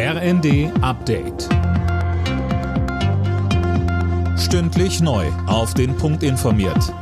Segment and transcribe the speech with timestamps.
[0.00, 1.48] RND Update.
[4.38, 5.26] Stündlich neu.
[5.48, 6.94] Auf den Punkt informiert.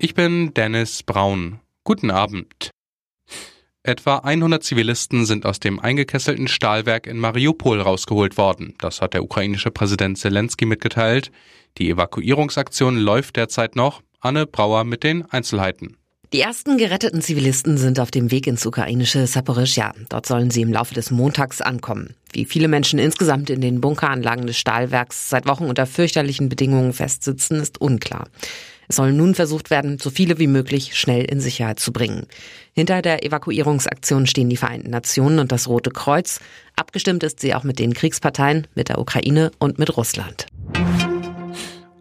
[0.00, 1.60] Ich bin Dennis Braun.
[1.84, 2.70] Guten Abend.
[3.84, 8.74] Etwa 100 Zivilisten sind aus dem eingekesselten Stahlwerk in Mariupol rausgeholt worden.
[8.80, 11.30] Das hat der ukrainische Präsident Zelensky mitgeteilt.
[11.78, 14.02] Die Evakuierungsaktion läuft derzeit noch.
[14.18, 15.96] Anne Brauer mit den Einzelheiten.
[16.32, 19.92] Die ersten geretteten Zivilisten sind auf dem Weg ins ukrainische Saporischja.
[20.08, 22.14] Dort sollen sie im Laufe des Montags ankommen.
[22.32, 27.60] Wie viele Menschen insgesamt in den Bunkeranlagen des Stahlwerks seit Wochen unter fürchterlichen Bedingungen festsitzen,
[27.60, 28.26] ist unklar.
[28.88, 32.26] Es soll nun versucht werden, so viele wie möglich schnell in Sicherheit zu bringen.
[32.72, 36.40] Hinter der Evakuierungsaktion stehen die Vereinten Nationen und das Rote Kreuz.
[36.74, 40.46] Abgestimmt ist sie auch mit den Kriegsparteien, mit der Ukraine und mit Russland.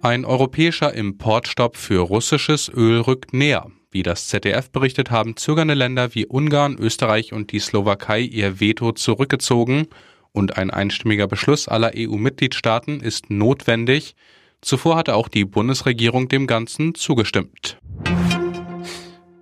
[0.01, 3.67] Ein europäischer Importstopp für russisches Öl rückt näher.
[3.95, 8.91] Wie das ZDF berichtet, haben zögernde Länder wie Ungarn, Österreich und die Slowakei ihr Veto
[8.91, 9.87] zurückgezogen
[10.33, 14.17] und ein einstimmiger Beschluss aller EU-Mitgliedstaaten ist notwendig.
[14.59, 17.77] Zuvor hatte auch die Bundesregierung dem Ganzen zugestimmt.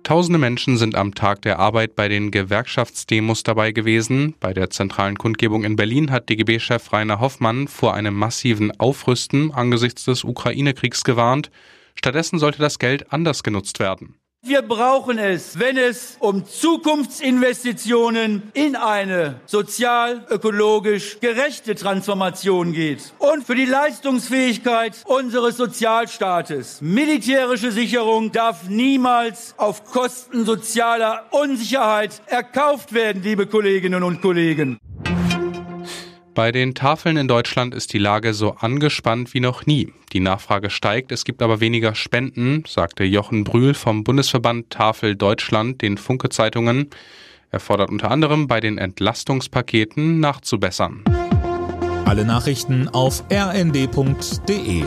[0.04, 4.36] Tausende Menschen sind am Tag der Arbeit bei den Gewerkschaftsdemos dabei gewesen.
[4.38, 10.04] Bei der zentralen Kundgebung in Berlin hat DGB-Chef Rainer Hoffmann vor einem massiven Aufrüsten angesichts
[10.04, 11.50] des Ukraine-Kriegs gewarnt.
[11.96, 14.14] Stattdessen sollte das Geld anders genutzt werden.
[14.46, 23.54] Wir brauchen es, wenn es um Zukunftsinvestitionen in eine sozial-ökologisch gerechte Transformation geht und für
[23.54, 26.82] die Leistungsfähigkeit unseres Sozialstaates.
[26.82, 34.78] Militärische Sicherung darf niemals auf Kosten sozialer Unsicherheit erkauft werden, liebe Kolleginnen und Kollegen.
[36.34, 39.92] Bei den Tafeln in Deutschland ist die Lage so angespannt wie noch nie.
[40.12, 45.80] Die Nachfrage steigt, es gibt aber weniger Spenden, sagte Jochen Brühl vom Bundesverband Tafel Deutschland
[45.80, 46.90] den Funke Zeitungen.
[47.52, 51.04] Er fordert unter anderem bei den Entlastungspaketen nachzubessern.
[52.04, 54.84] Alle Nachrichten auf rnd.de